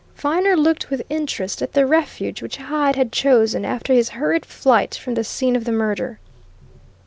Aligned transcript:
Viner 0.15 0.57
looked 0.57 0.89
with 0.89 1.05
interest 1.11 1.61
at 1.61 1.73
the 1.73 1.85
refuge 1.85 2.41
which 2.41 2.57
Hyde 2.57 2.95
had 2.95 3.11
chosen 3.11 3.63
after 3.63 3.93
his 3.93 4.09
hurried 4.09 4.47
flight 4.47 4.95
from 4.95 5.13
the 5.13 5.23
scene 5.23 5.55
of 5.55 5.65
the 5.65 5.71
murder. 5.71 6.17